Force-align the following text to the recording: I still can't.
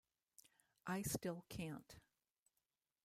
I 0.87 1.03
still 1.03 1.45
can't. 1.47 1.95